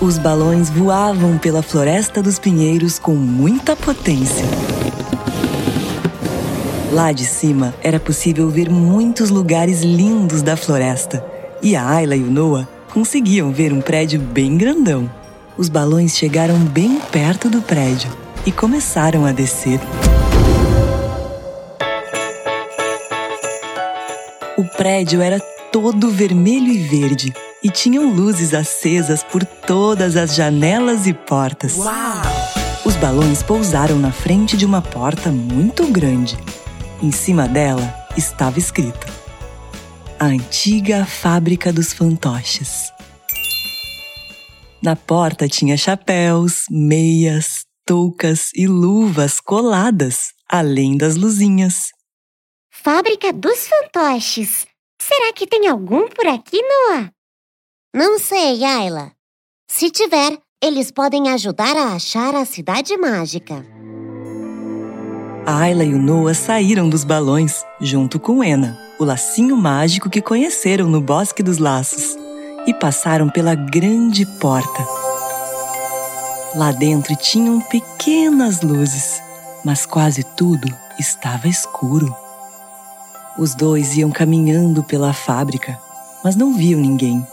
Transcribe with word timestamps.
Os 0.00 0.16
balões 0.16 0.70
voavam 0.70 1.36
pela 1.36 1.62
floresta 1.62 2.22
dos 2.22 2.38
pinheiros 2.38 2.98
com 2.98 3.12
muita 3.14 3.76
potência. 3.76 4.46
Lá 6.90 7.12
de 7.12 7.24
cima 7.24 7.74
era 7.82 8.00
possível 8.00 8.48
ver 8.48 8.70
muitos 8.70 9.28
lugares 9.28 9.82
lindos 9.82 10.42
da 10.42 10.56
floresta 10.56 11.24
e 11.62 11.76
a 11.76 11.86
Ayla 11.86 12.16
e 12.16 12.22
o 12.22 12.30
Noah 12.30 12.66
conseguiam 12.92 13.52
ver 13.52 13.72
um 13.72 13.80
prédio 13.80 14.18
bem 14.18 14.56
grandão. 14.56 15.08
Os 15.56 15.68
balões 15.68 16.16
chegaram 16.16 16.56
bem 16.58 16.98
perto 17.12 17.50
do 17.50 17.60
prédio 17.60 18.10
e 18.46 18.50
começaram 18.50 19.26
a 19.26 19.32
descer. 19.32 19.78
O 24.56 24.64
prédio 24.76 25.20
era 25.20 25.38
todo 25.72 26.10
vermelho 26.10 26.72
e 26.72 26.78
verde 26.78 27.32
e 27.62 27.70
tinham 27.70 28.12
luzes 28.12 28.54
acesas 28.54 29.22
por 29.22 29.44
todas 29.44 30.16
as 30.16 30.34
janelas 30.34 31.06
e 31.06 31.14
portas. 31.14 31.76
Uau! 31.76 32.22
Os 32.84 32.96
balões 32.96 33.42
pousaram 33.42 33.98
na 33.98 34.10
frente 34.10 34.56
de 34.56 34.64
uma 34.64 34.82
porta 34.82 35.30
muito 35.30 35.86
grande. 35.86 36.36
Em 37.02 37.12
cima 37.12 37.46
dela 37.46 38.06
estava 38.16 38.58
escrito: 38.58 39.06
A 40.18 40.26
antiga 40.26 41.04
fábrica 41.04 41.72
dos 41.72 41.92
fantoches. 41.92 42.92
Na 44.82 44.96
porta 44.96 45.46
tinha 45.46 45.76
chapéus, 45.76 46.64
meias, 46.70 47.66
toucas 47.84 48.50
e 48.54 48.66
luvas 48.66 49.40
coladas, 49.40 50.32
além 50.48 50.96
das 50.96 51.16
luzinhas. 51.16 51.90
Fábrica 52.70 53.30
dos 53.30 53.68
fantoches. 53.68 54.69
Será 55.00 55.32
que 55.32 55.46
tem 55.46 55.66
algum 55.66 56.08
por 56.08 56.26
aqui, 56.26 56.60
Noah? 56.62 57.10
Não 57.94 58.18
sei, 58.18 58.62
Ayla. 58.62 59.12
Se 59.68 59.90
tiver, 59.90 60.38
eles 60.62 60.90
podem 60.90 61.30
ajudar 61.30 61.74
a 61.74 61.94
achar 61.94 62.34
a 62.34 62.44
cidade 62.44 62.96
mágica. 62.98 63.64
A 65.46 65.60
Ayla 65.62 65.84
e 65.84 65.94
o 65.94 65.98
Noah 65.98 66.34
saíram 66.34 66.88
dos 66.88 67.02
balões, 67.02 67.64
junto 67.80 68.20
com 68.20 68.44
Ena, 68.44 68.78
o 68.98 69.04
lacinho 69.04 69.56
mágico 69.56 70.10
que 70.10 70.20
conheceram 70.20 70.86
no 70.86 71.00
Bosque 71.00 71.42
dos 71.42 71.56
Laços, 71.56 72.16
e 72.66 72.74
passaram 72.74 73.30
pela 73.30 73.54
grande 73.54 74.26
porta. 74.38 74.86
Lá 76.54 76.72
dentro 76.72 77.16
tinham 77.16 77.58
pequenas 77.62 78.60
luzes, 78.60 79.22
mas 79.64 79.86
quase 79.86 80.22
tudo 80.36 80.68
estava 80.98 81.48
escuro. 81.48 82.14
Os 83.38 83.54
dois 83.54 83.96
iam 83.96 84.10
caminhando 84.10 84.82
pela 84.82 85.12
fábrica, 85.12 85.80
mas 86.22 86.36
não 86.36 86.54
viam 86.54 86.80
ninguém. 86.80 87.26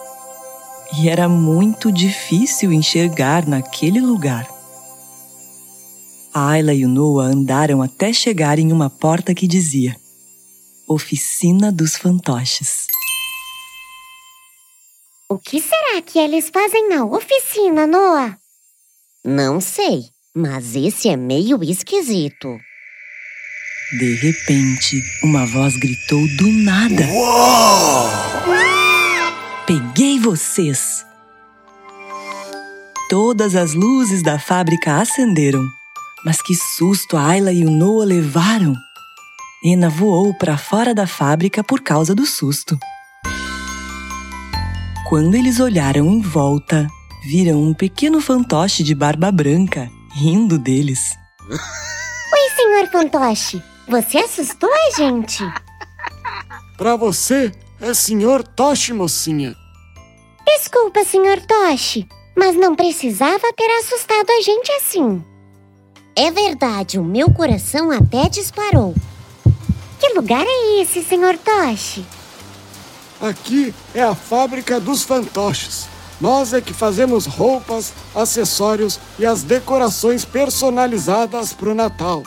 E 0.98 1.10
era 1.10 1.28
muito 1.28 1.92
difícil 1.92 2.72
enxergar 2.72 3.48
naquele 3.48 4.00
lugar. 4.00 4.48
A 6.34 6.50
Ayla 6.52 6.74
e 6.74 6.86
o 6.86 6.88
Noah 6.88 7.28
andaram 7.28 7.82
até 7.82 8.14
chegar 8.14 8.60
em 8.60 8.72
uma 8.72 8.90
porta 8.90 9.34
que 9.34 9.48
dizia 9.48 9.96
Oficina 10.88 11.72
dos 11.72 11.96
Fantoches. 11.96 12.86
O 15.30 15.38
que 15.38 15.60
será 15.60 16.02
que 16.02 16.20
eles 16.20 16.50
fazem 16.50 16.88
na 16.88 17.04
oficina, 17.04 17.86
Noah? 17.86 18.38
Não 19.26 19.60
sei, 19.60 20.06
mas 20.34 20.74
esse 20.76 21.10
é 21.10 21.18
meio 21.18 21.62
esquisito. 21.62 22.58
De 23.94 24.16
repente, 24.16 25.02
uma 25.24 25.46
voz 25.46 25.78
gritou 25.78 26.28
do 26.36 26.52
nada: 26.52 27.08
Uau! 27.08 28.10
Peguei 29.66 30.20
vocês! 30.20 31.06
Todas 33.10 33.56
as 33.56 33.74
luzes 33.74 34.22
da 34.22 34.38
fábrica 34.38 34.98
acenderam, 34.98 35.66
mas 36.26 36.42
que 36.42 36.54
susto 36.54 37.16
a 37.16 37.28
Ayla 37.28 37.54
e 37.54 37.64
o 37.64 37.70
Noah 37.70 38.06
levaram! 38.06 38.76
Ena 39.64 39.90
voou 39.90 40.34
para 40.34 40.58
fora 40.58 40.94
da 40.94 41.08
fábrica 41.08 41.64
por 41.64 41.80
causa 41.80 42.14
do 42.14 42.26
susto. 42.26 42.78
Quando 45.08 45.34
eles 45.34 45.62
olharam 45.62 46.12
em 46.12 46.20
volta, 46.20 46.90
viram 47.24 47.64
um 47.64 47.74
pequeno 47.74 48.20
fantoche 48.20 48.84
de 48.84 48.94
barba 48.94 49.32
branca 49.32 49.90
rindo 50.14 50.58
deles. 50.58 51.18
Oi, 51.50 52.50
senhor 52.54 52.92
fantoche. 52.92 53.64
Você 53.88 54.18
assustou 54.18 54.70
a 54.70 54.92
gente. 54.98 55.44
Pra 56.78 56.98
você, 56.98 57.52
é 57.80 57.94
senhor 57.94 58.44
Toshi, 58.44 58.92
mocinha. 58.92 59.56
Desculpa, 60.46 61.06
senhor 61.06 61.40
Toshi, 61.42 62.08
mas 62.36 62.56
não 62.56 62.76
precisava 62.76 63.54
ter 63.56 63.70
assustado 63.80 64.30
a 64.30 64.42
gente 64.42 64.72
assim. 64.74 65.24
É 66.16 66.30
verdade, 66.30 67.00
o 67.00 67.04
meu 67.04 67.32
coração 67.32 67.90
até 67.90 68.28
disparou. 68.28 68.94
Que 70.00 70.14
lugar 70.14 70.46
é 70.46 70.82
esse, 70.82 71.02
senhor 71.04 71.38
Toshi? 71.38 72.06
Aqui 73.22 73.74
é 73.96 74.04
a 74.04 74.14
fábrica 74.14 74.80
dos 74.80 75.04
fantoches. 75.04 75.88
Nós 76.20 76.54
é 76.54 76.60
que 76.60 76.74
fazemos 76.74 77.26
roupas, 77.26 77.94
acessórios 78.14 79.00
e 79.18 79.26
as 79.26 79.44
decorações 79.44 80.26
personalizadas 80.26 81.54
pro 81.54 81.74
Natal. 81.74 82.24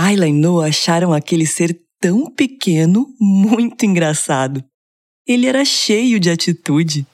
Ayla 0.00 0.28
e 0.28 0.32
Noah 0.32 0.68
acharam 0.68 1.12
aquele 1.12 1.44
ser 1.44 1.76
tão 2.00 2.30
pequeno 2.30 3.12
muito 3.20 3.84
engraçado. 3.84 4.62
Ele 5.26 5.48
era 5.48 5.64
cheio 5.64 6.20
de 6.20 6.30
atitude. 6.30 7.04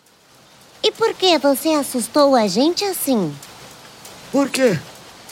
E 0.82 0.92
por 0.92 1.14
que 1.14 1.38
você 1.38 1.70
assustou 1.70 2.36
a 2.36 2.46
gente 2.46 2.84
assim? 2.84 3.34
Por 4.30 4.50
quê? 4.50 4.78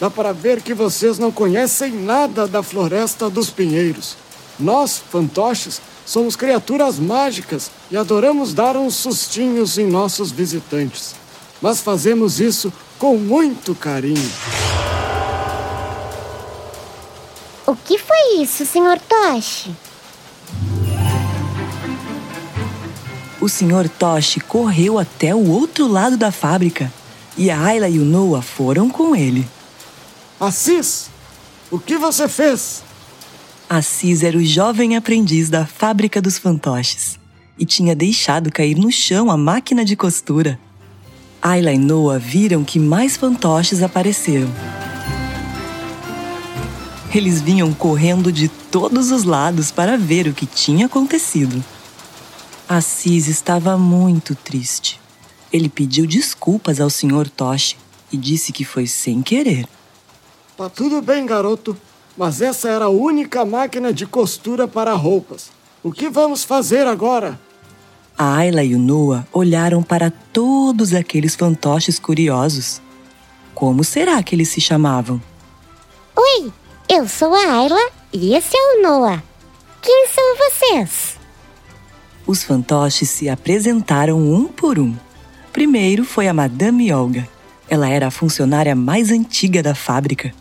Dá 0.01 0.09
para 0.09 0.33
ver 0.33 0.63
que 0.63 0.73
vocês 0.73 1.19
não 1.19 1.31
conhecem 1.31 1.93
nada 1.93 2.49
da 2.49 2.63
Floresta 2.63 3.29
dos 3.29 3.51
Pinheiros. 3.51 4.17
Nós, 4.59 4.97
fantoches, 4.97 5.79
somos 6.07 6.35
criaturas 6.35 6.99
mágicas 6.99 7.71
e 7.91 7.99
adoramos 7.99 8.55
dar 8.55 8.79
uns 8.79 8.95
sustinhos 8.95 9.77
em 9.77 9.87
nossos 9.87 10.31
visitantes. 10.31 11.15
Mas 11.61 11.83
fazemos 11.83 12.41
isso 12.41 12.73
com 12.99 13.19
muito 13.19 13.75
carinho. 13.75 14.31
Que 18.33 18.37
foi 18.37 18.43
isso, 18.43 18.65
senhor 18.65 18.99
Toshi? 18.99 19.71
O 23.41 23.49
Sr. 23.49 23.89
Toshi 23.99 24.41
correu 24.41 24.99
até 24.99 25.35
o 25.35 25.51
outro 25.51 25.87
lado 25.87 26.17
da 26.17 26.31
fábrica 26.31 26.93
e 27.37 27.51
a 27.51 27.61
Ayla 27.61 27.89
e 27.89 27.99
o 27.99 28.05
Noah 28.05 28.43
foram 28.43 28.89
com 28.89 29.15
ele. 29.17 29.47
Assis, 30.39 31.11
o 31.71 31.79
que 31.79 31.99
você 31.99 32.29
fez? 32.29 32.83
Assis 33.69 34.23
era 34.23 34.37
o 34.37 34.45
jovem 34.45 34.97
aprendiz 34.97 35.51
da 35.51 35.67
fábrica 35.67 36.21
dos 36.21 36.39
fantoches 36.39 37.19
e 37.59 37.65
tinha 37.65 37.95
deixado 37.95 38.51
cair 38.51 38.77
no 38.77 38.91
chão 38.91 39.31
a 39.31 39.37
máquina 39.37 39.85
de 39.85 39.97
costura. 39.97 40.59
Ayla 41.41 41.73
e 41.73 41.79
Noah 41.79 42.19
viram 42.19 42.63
que 42.63 42.79
mais 42.79 43.17
fantoches 43.17 43.83
apareceram. 43.83 44.49
Eles 47.15 47.43
vinham 47.43 47.75
correndo 47.75 48.33
de 48.33 48.49
todos 48.49 49.11
os 49.11 49.25
lados 49.25 49.71
para 49.71 49.99
ver 49.99 50.27
o 50.27 50.33
que 50.33 50.47
tinha 50.47 50.87
acontecido. 50.87 51.63
Assis 52.67 53.29
estava 53.29 53.77
muito 53.77 54.35
triste. 54.35 54.99
Ele 55.53 55.69
pediu 55.69 56.07
desculpas 56.07 56.81
ao 56.81 56.89
Sr. 56.89 57.29
Toshi 57.29 57.77
e 58.11 58.17
disse 58.17 58.51
que 58.51 58.65
foi 58.65 58.87
sem 58.87 59.21
querer. 59.21 59.69
Tá 60.57 60.71
tudo 60.71 61.03
bem, 61.03 61.27
garoto, 61.27 61.77
mas 62.17 62.41
essa 62.41 62.71
era 62.71 62.87
a 62.87 62.91
única 62.91 63.45
máquina 63.45 63.93
de 63.93 64.07
costura 64.07 64.67
para 64.67 64.95
roupas. 64.95 65.51
O 65.83 65.93
que 65.93 66.09
vamos 66.09 66.45
fazer 66.45 66.87
agora? 66.87 67.39
A 68.17 68.37
Ayla 68.37 68.65
e 68.65 68.75
o 68.75 68.79
Noah 68.79 69.27
olharam 69.33 69.83
para 69.83 70.11
todos 70.11 70.95
aqueles 70.95 71.35
fantoches 71.35 71.99
curiosos. 71.99 72.81
Como 73.55 73.85
será 73.85 74.23
que 74.23 74.35
eles 74.35 74.49
se 74.49 74.63
chamavam? 74.63 75.21
Oi, 76.17 76.53
eu 76.95 77.09
sou 77.09 77.35
a 77.35 77.39
Ayla 77.39 77.91
e 78.13 78.35
esse 78.35 78.55
é 78.55 78.61
o 78.61 78.83
Noah. 78.83 79.23
Quem 79.81 80.09
são 80.09 80.37
vocês? 80.37 81.17
Os 82.27 82.45
fantoches 82.45 83.09
se 83.09 83.31
apresentaram 83.31 84.19
um 84.19 84.47
por 84.47 84.79
um. 84.79 84.95
Primeiro 85.55 86.05
foi 86.05 86.29
a 86.29 86.35
Madame 86.35 86.93
Olga. 86.93 87.27
Ela 87.67 87.89
era 87.89 88.09
a 88.09 88.11
funcionária 88.11 88.77
mais 88.77 89.11
antiga 89.11 89.63
da 89.63 89.75
fábrica. 89.75 90.35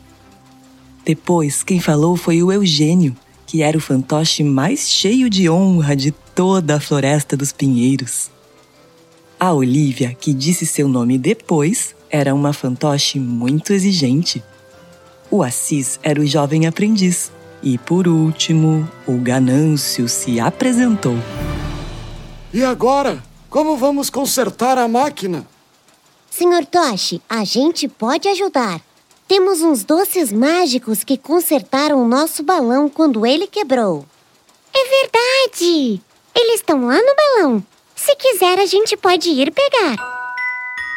Depois, 1.06 1.64
quem 1.64 1.80
falou 1.80 2.18
foi 2.18 2.44
o 2.44 2.52
Eugênio, 2.52 3.16
que 3.48 3.64
era 3.64 3.78
o 3.78 3.82
fantoche 3.82 4.44
mais 4.44 4.90
cheio 4.90 5.30
de 5.30 5.50
honra 5.50 5.96
de 5.96 6.12
toda 6.12 6.76
a 6.76 6.80
Floresta 6.82 7.38
dos 7.38 7.54
Pinheiros. 7.54 8.30
A 9.40 9.54
Olivia, 9.54 10.14
que 10.20 10.34
disse 10.34 10.66
seu 10.66 10.90
nome 10.90 11.18
depois, 11.18 11.96
era 12.10 12.36
uma 12.36 12.52
fantoche 12.52 13.22
muito 13.22 13.72
exigente. 13.72 14.44
O 15.32 15.42
Assis 15.42 15.98
era 16.04 16.20
o 16.20 16.28
jovem 16.28 16.68
aprendiz. 16.68 17.32
E, 17.64 17.78
por 17.78 18.06
último, 18.06 18.86
o 19.08 19.14
Ganâncio 19.14 20.10
se 20.10 20.42
apresentou. 20.42 21.16
E 22.54 22.66
agora? 22.66 23.24
Como 23.50 23.78
vamos 23.78 24.10
consertar 24.10 24.78
a 24.78 24.90
máquina? 24.90 25.48
Senhor 26.30 26.66
Toshi, 26.66 27.22
a 27.30 27.46
gente 27.46 27.88
pode 27.88 28.28
ajudar. 28.28 28.82
Temos 29.26 29.62
uns 29.62 29.86
doces 29.86 30.34
mágicos 30.34 31.04
que 31.04 31.18
consertaram 31.18 32.04
o 32.04 32.08
nosso 32.08 32.44
balão 32.44 32.90
quando 32.90 33.26
ele 33.26 33.48
quebrou. 33.48 34.06
É 34.74 34.80
verdade! 35.02 36.02
Eles 36.36 36.56
estão 36.56 36.88
lá 36.88 36.98
no 36.98 37.16
balão. 37.16 37.64
Se 37.96 38.14
quiser, 38.18 38.60
a 38.60 38.66
gente 38.66 38.98
pode 38.98 39.30
ir 39.30 39.52
pegar. 39.52 40.21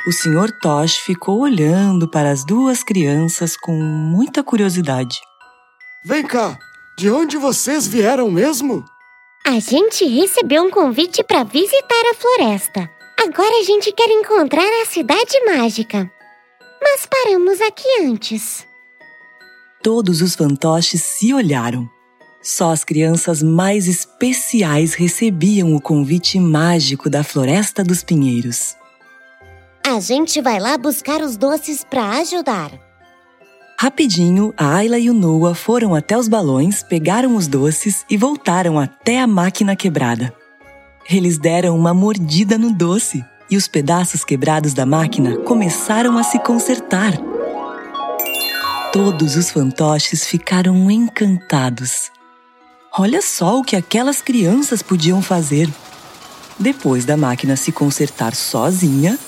O 0.06 0.12
Sr. 0.12 0.52
Tosh 0.60 0.98
ficou 0.98 1.40
olhando 1.40 2.06
para 2.06 2.30
as 2.30 2.44
duas 2.44 2.82
crianças 2.82 3.56
com 3.56 3.72
muita 3.72 4.42
curiosidade. 4.44 5.18
Vem 6.04 6.22
cá, 6.22 6.58
de 6.98 7.10
onde 7.10 7.38
vocês 7.38 7.86
vieram 7.86 8.30
mesmo? 8.30 8.84
A 9.46 9.58
gente 9.58 10.04
recebeu 10.04 10.62
um 10.64 10.70
convite 10.70 11.24
para 11.24 11.42
visitar 11.42 12.02
a 12.10 12.14
floresta. 12.14 12.90
Agora 13.18 13.60
a 13.60 13.62
gente 13.62 13.90
quer 13.92 14.10
encontrar 14.10 14.68
a 14.82 14.84
cidade 14.84 15.42
mágica. 15.46 16.10
Mas 16.82 17.06
paramos 17.06 17.58
aqui 17.62 17.88
antes. 18.02 18.66
Todos 19.82 20.20
os 20.20 20.34
fantoches 20.34 21.02
se 21.02 21.32
olharam. 21.32 21.88
Só 22.42 22.72
as 22.72 22.84
crianças 22.84 23.42
mais 23.42 23.88
especiais 23.88 24.92
recebiam 24.92 25.74
o 25.74 25.80
convite 25.80 26.38
mágico 26.38 27.08
da 27.08 27.24
Floresta 27.24 27.82
dos 27.82 28.02
Pinheiros. 28.02 28.76
A 29.86 30.00
gente 30.00 30.40
vai 30.40 30.58
lá 30.58 30.78
buscar 30.78 31.20
os 31.20 31.36
doces 31.36 31.84
para 31.84 32.18
ajudar. 32.20 32.70
Rapidinho, 33.78 34.54
a 34.56 34.76
Ayla 34.76 34.98
e 34.98 35.10
o 35.10 35.12
Noah 35.12 35.54
foram 35.54 35.94
até 35.94 36.16
os 36.16 36.26
balões, 36.26 36.82
pegaram 36.82 37.36
os 37.36 37.46
doces 37.46 38.02
e 38.08 38.16
voltaram 38.16 38.80
até 38.80 39.20
a 39.20 39.26
máquina 39.26 39.76
quebrada. 39.76 40.32
Eles 41.08 41.36
deram 41.36 41.76
uma 41.76 41.92
mordida 41.92 42.56
no 42.56 42.72
doce 42.72 43.22
e 43.50 43.58
os 43.58 43.68
pedaços 43.68 44.24
quebrados 44.24 44.72
da 44.72 44.86
máquina 44.86 45.36
começaram 45.40 46.16
a 46.16 46.22
se 46.22 46.38
consertar. 46.38 47.12
Todos 48.90 49.36
os 49.36 49.50
fantoches 49.50 50.24
ficaram 50.24 50.90
encantados. 50.90 52.10
Olha 52.98 53.20
só 53.20 53.58
o 53.58 53.62
que 53.62 53.76
aquelas 53.76 54.22
crianças 54.22 54.80
podiam 54.80 55.20
fazer. 55.20 55.68
Depois 56.58 57.04
da 57.04 57.18
máquina 57.18 57.54
se 57.54 57.70
consertar 57.70 58.34
sozinha, 58.34 59.18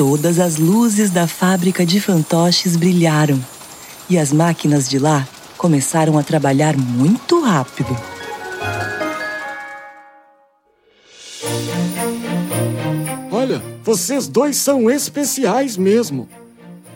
todas 0.00 0.38
as 0.38 0.56
luzes 0.56 1.10
da 1.10 1.28
fábrica 1.28 1.84
de 1.84 2.00
fantoches 2.00 2.74
brilharam 2.74 3.38
e 4.08 4.16
as 4.16 4.32
máquinas 4.32 4.88
de 4.88 4.98
lá 4.98 5.28
começaram 5.58 6.16
a 6.16 6.22
trabalhar 6.22 6.74
muito 6.74 7.38
rápido. 7.42 7.94
Olha, 13.30 13.62
vocês 13.84 14.26
dois 14.26 14.56
são 14.56 14.90
especiais 14.90 15.76
mesmo. 15.76 16.26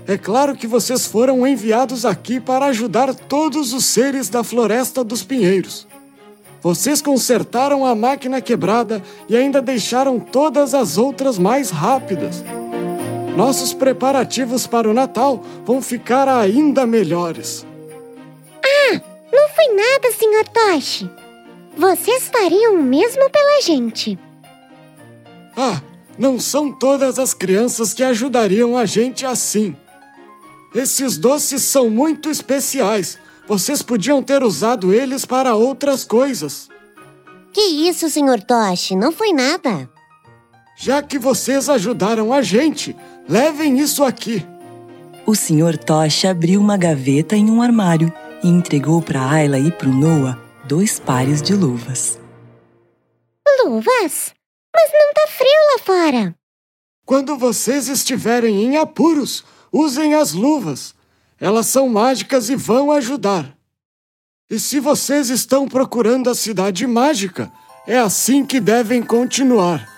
É 0.06 0.16
claro 0.16 0.56
que 0.56 0.66
vocês 0.66 1.04
foram 1.04 1.46
enviados 1.46 2.06
aqui 2.06 2.40
para 2.40 2.64
ajudar 2.68 3.14
todos 3.14 3.74
os 3.74 3.84
seres 3.84 4.30
da 4.30 4.42
Floresta 4.42 5.04
dos 5.04 5.22
Pinheiros. 5.22 5.86
Vocês 6.62 7.02
consertaram 7.02 7.84
a 7.84 7.94
máquina 7.94 8.40
quebrada 8.40 9.02
e 9.28 9.36
ainda 9.36 9.60
deixaram 9.60 10.18
todas 10.18 10.72
as 10.72 10.96
outras 10.96 11.38
mais 11.38 11.68
rápidas. 11.68 12.42
Nossos 13.36 13.75
preparativos 13.75 14.66
para 14.66 14.88
o 14.88 14.94
Natal 14.94 15.42
vão 15.64 15.82
ficar 15.82 16.28
ainda 16.28 16.86
melhores. 16.86 17.66
Ah, 18.64 19.00
não 19.32 19.48
foi 19.48 19.75
nada, 19.75 20.12
Sr. 20.12 20.48
Toshi. 20.52 21.10
Vocês 21.76 22.31
fariam 22.32 22.76
o 22.76 22.82
mesmo 22.82 23.28
pela 23.31 23.60
gente. 23.60 24.16
Ah, 25.56 25.82
não 26.16 26.38
são 26.38 26.70
todas 26.70 27.19
as 27.19 27.34
crianças 27.34 27.92
que 27.92 28.04
ajudariam 28.04 28.76
a 28.76 28.86
gente 28.86 29.26
assim. 29.26 29.76
Esses 30.72 31.19
doces 31.19 31.62
são 31.62 31.90
muito 31.90 32.30
especiais. 32.30 33.19
Vocês 33.48 33.82
podiam 33.82 34.22
ter 34.22 34.44
usado 34.44 34.94
eles 34.94 35.25
para 35.25 35.56
outras 35.56 36.04
coisas. 36.04 36.69
Que 37.52 37.60
isso, 37.60 38.08
Sr. 38.08 38.40
Toshi? 38.46 38.94
Não 38.94 39.10
foi 39.10 39.32
nada. 39.32 39.88
Já 40.76 41.03
que 41.03 41.19
vocês 41.19 41.69
ajudaram 41.69 42.32
a 42.32 42.43
gente, 42.43 42.97
levem 43.29 43.79
isso 43.79 44.03
aqui. 44.03 44.44
O 45.26 45.35
Sr. 45.35 45.79
Tosh 45.79 46.25
abriu 46.25 46.61
uma 46.61 46.76
gaveta 46.76 47.37
em 47.37 47.50
um 47.50 47.62
armário 47.62 48.12
e 48.43 48.49
entregou 48.49 49.00
para 49.00 49.26
Ayla 49.26 49.59
e 49.59 49.71
para 49.71 49.88
o 49.88 49.93
Noah 49.93 50.38
dois 50.65 50.99
pares 50.99 51.41
de 51.41 51.55
luvas. 51.55 52.19
Luvas? 53.65 54.35
Mas 54.75 54.91
não 54.93 55.12
tá 55.15 55.26
frio 55.29 55.49
lá 55.73 55.79
fora. 55.82 56.37
Quando 57.06 57.37
vocês 57.38 57.88
estiverem 57.88 58.65
em 58.65 58.76
apuros, 58.76 59.44
usem 59.73 60.15
as 60.15 60.32
luvas. 60.32 60.94
Elas 61.41 61.67
são 61.67 61.88
mágicas 61.88 62.50
e 62.50 62.56
vão 62.56 62.91
ajudar. 62.91 63.56
E 64.50 64.59
se 64.59 64.81
vocês 64.81 65.31
estão 65.31 65.67
procurando 65.67 66.29
a 66.29 66.35
cidade 66.35 66.87
mágica, 66.87 67.50
é 67.87 67.99
assim 67.99 68.44
que 68.44 68.61
devem 68.61 69.03
continuar. 69.03 69.94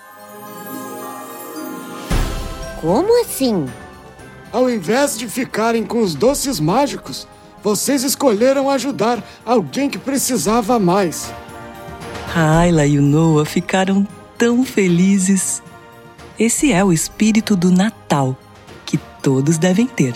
Como 2.81 3.21
assim? 3.21 3.67
Ao 4.51 4.69
invés 4.69 5.17
de 5.17 5.27
ficarem 5.27 5.83
com 5.83 5.99
os 5.99 6.13
doces 6.13 6.59
mágicos, 6.59 7.27
vocês 7.63 8.03
escolheram 8.03 8.69
ajudar 8.69 9.23
alguém 9.43 9.89
que 9.89 9.97
precisava 9.97 10.77
mais. 10.77 11.33
A 12.35 12.59
Ayla 12.59 12.85
e 12.85 12.99
o 12.99 13.01
Noah 13.01 13.49
ficaram 13.49 14.07
tão 14.37 14.63
felizes. 14.63 15.63
Esse 16.37 16.71
é 16.71 16.85
o 16.85 16.93
espírito 16.93 17.55
do 17.55 17.71
Natal 17.71 18.37
que 18.85 18.97
todos 19.23 19.57
devem 19.57 19.87
ter. 19.87 20.13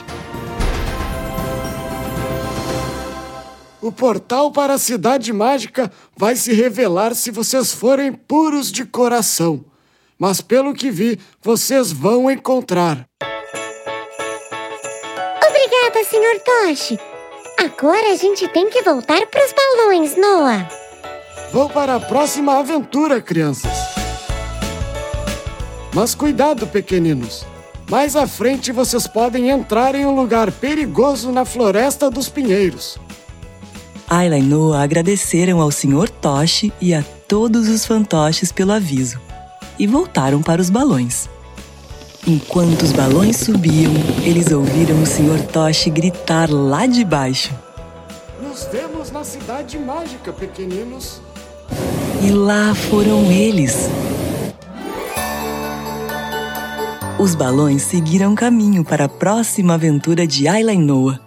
O 3.81 3.91
portal 3.91 4.51
para 4.51 4.75
a 4.75 4.77
Cidade 4.77 5.33
Mágica 5.33 5.91
vai 6.15 6.35
se 6.35 6.53
revelar 6.53 7.15
se 7.15 7.31
vocês 7.31 7.73
forem 7.73 8.13
puros 8.13 8.71
de 8.71 8.85
coração. 8.85 9.65
Mas 10.21 10.39
pelo 10.39 10.75
que 10.75 10.91
vi, 10.91 11.17
vocês 11.41 11.91
vão 11.91 12.29
encontrar. 12.29 13.07
Obrigada, 15.49 16.03
Sr. 16.07 16.39
Toshi. 16.45 16.99
Agora 17.57 18.13
a 18.13 18.15
gente 18.15 18.47
tem 18.49 18.69
que 18.69 18.83
voltar 18.83 19.25
para 19.25 19.43
os 19.43 19.51
balões, 19.51 20.15
Noah. 20.15 20.69
Vou 21.51 21.67
para 21.67 21.95
a 21.95 21.99
próxima 21.99 22.59
aventura, 22.59 23.19
crianças. 23.19 23.71
Mas 25.91 26.13
cuidado, 26.13 26.67
pequeninos. 26.67 27.43
Mais 27.89 28.15
à 28.15 28.27
frente 28.27 28.71
vocês 28.71 29.07
podem 29.07 29.49
entrar 29.49 29.95
em 29.95 30.05
um 30.05 30.13
lugar 30.13 30.51
perigoso 30.51 31.31
na 31.31 31.45
Floresta 31.45 32.11
dos 32.11 32.29
Pinheiros. 32.29 32.99
Ayla 34.07 34.37
e 34.37 34.43
Noah 34.43 34.83
agradeceram 34.83 35.59
ao 35.59 35.71
Sr. 35.71 36.11
Toshi 36.21 36.71
e 36.79 36.93
a 36.93 37.03
todos 37.27 37.67
os 37.67 37.87
fantoches 37.87 38.51
pelo 38.51 38.71
aviso 38.71 39.19
e 39.81 39.87
voltaram 39.87 40.43
para 40.43 40.61
os 40.61 40.69
balões. 40.69 41.27
Enquanto 42.27 42.83
os 42.83 42.91
balões 42.91 43.37
subiam, 43.37 43.91
eles 44.23 44.51
ouviram 44.51 45.01
o 45.01 45.07
Sr. 45.07 45.41
Toshi 45.51 45.89
gritar 45.89 46.51
lá 46.51 46.85
de 46.85 47.03
baixo. 47.03 47.51
Nos 48.39 48.65
vemos 48.71 49.09
na 49.09 49.23
Cidade 49.23 49.79
Mágica, 49.79 50.31
pequeninos. 50.31 51.19
E 52.21 52.29
lá 52.29 52.75
foram 52.75 53.31
eles. 53.31 53.89
Os 57.17 57.33
balões 57.33 57.81
seguiram 57.81 58.35
caminho 58.35 58.85
para 58.85 59.05
a 59.05 59.09
próxima 59.09 59.73
aventura 59.73 60.27
de 60.27 60.47
Ayla 60.47 60.73
e 60.73 60.77
Noah. 60.77 61.19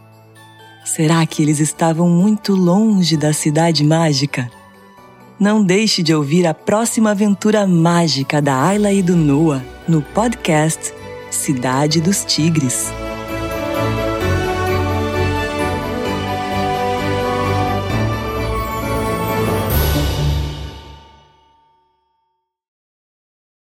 Será 0.84 1.26
que 1.26 1.42
eles 1.42 1.58
estavam 1.58 2.08
muito 2.08 2.54
longe 2.54 3.16
da 3.16 3.32
cidade 3.32 3.82
mágica? 3.82 4.48
Não 5.38 5.64
deixe 5.64 6.02
de 6.02 6.14
ouvir 6.14 6.46
a 6.46 6.54
próxima 6.54 7.10
aventura 7.10 7.66
mágica 7.66 8.40
da 8.40 8.56
Ayla 8.62 8.92
e 8.92 9.02
do 9.02 9.16
Noah 9.16 9.64
no 9.88 10.00
podcast 10.00 10.92
Cidade 11.30 12.00
dos 12.00 12.24
Tigres. 12.24 12.92